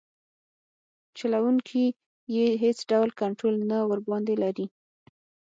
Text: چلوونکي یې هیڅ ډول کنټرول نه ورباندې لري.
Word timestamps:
چلوونکي 1.17 1.83
یې 2.35 2.47
هیڅ 2.63 2.77
ډول 2.91 3.09
کنټرول 3.21 3.55
نه 3.71 3.77
ورباندې 3.89 4.35
لري. 4.43 4.65